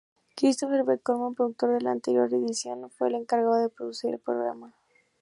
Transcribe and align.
Christer 0.35 0.67
Björkman, 0.83 1.35
productor 1.35 1.73
de 1.75 1.81
la 1.81 1.91
anterior 1.91 2.27
edición, 2.33 2.89
fue 2.89 3.09
el 3.09 3.13
encargado 3.13 3.57
de 3.61 3.69
producir 3.69 4.09
el 4.15 4.19
programa. 4.19 4.73